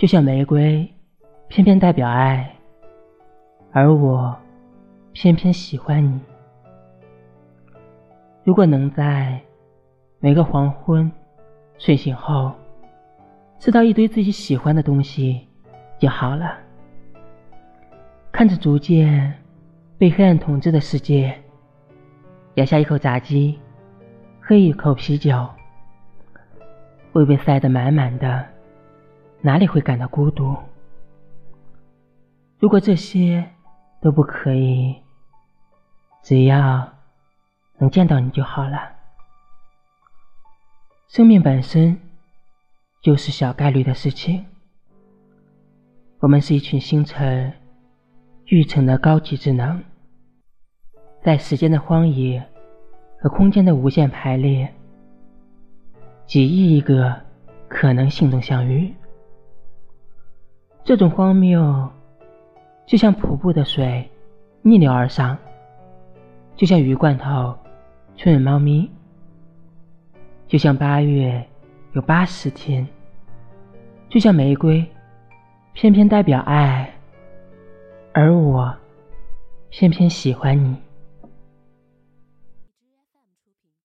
[0.00, 0.90] 就像玫瑰，
[1.48, 2.50] 偏偏代表爱，
[3.70, 4.34] 而我
[5.12, 6.18] 偏偏喜欢你。
[8.42, 9.38] 如果能在
[10.18, 11.12] 每个黄昏
[11.76, 12.50] 睡醒后，
[13.58, 15.46] 吃到一堆自己喜欢的东西
[15.98, 16.56] 就好了。
[18.32, 19.30] 看着逐渐
[19.98, 21.38] 被黑暗统治的世界，
[22.54, 23.58] 咬下一口炸鸡，
[24.40, 25.46] 喝一口啤酒，
[27.12, 28.46] 胃被塞得满满的，
[29.42, 30.56] 哪里会感到孤独？
[32.58, 33.50] 如果这些
[34.00, 34.94] 都不可以，
[36.22, 36.88] 只要
[37.78, 38.92] 能见到你就好了。
[41.08, 41.98] 生命本身
[43.00, 44.44] 就是小概率的事情，
[46.18, 47.52] 我们是一群星辰。
[48.46, 49.80] 育成的高级智能，
[51.22, 52.44] 在时间的荒野
[53.20, 54.74] 和空间的无限排列，
[56.26, 57.14] 几亿个
[57.68, 58.92] 可能性中相遇。
[60.90, 61.88] 这种荒谬，
[62.84, 64.10] 就像瀑布的水
[64.60, 65.38] 逆流而上，
[66.56, 67.56] 就像鱼罐头
[68.16, 68.90] 春吻猫咪，
[70.48, 71.46] 就像八月
[71.92, 72.84] 有八十天，
[74.08, 74.84] 就像玫瑰
[75.74, 76.92] 偏偏代表爱。
[78.12, 78.74] 而我，
[79.68, 80.76] 偏偏喜欢你。